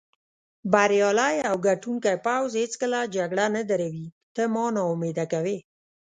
بریالی 0.73 1.35
او 1.49 1.55
ګټوونکی 1.67 2.15
پوځ 2.25 2.51
هېڅکله 2.61 2.99
جګړه 3.15 3.45
نه 3.55 3.61
دروي، 3.69 4.05
ته 4.35 4.41
ما 4.53 4.65
نا 4.75 4.81
امیده 4.93 5.25
کوې. 5.33 5.57